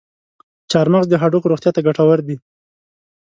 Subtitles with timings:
[0.71, 2.35] چارمغز د هډوکو روغتیا ته ګټور دی.